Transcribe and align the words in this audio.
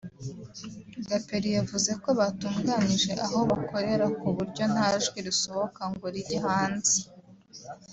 Gaperi 1.07 1.49
yavuze 1.57 1.91
ko 2.03 2.09
batunganyije 2.19 3.11
aho 3.25 3.39
bakorera 3.49 4.05
ku 4.19 4.27
buryo 4.35 4.63
nta 4.73 4.89
jwi 5.03 5.19
risohoka 5.27 5.81
ngo 5.91 6.05
rijye 6.13 6.39
hanze 6.49 6.97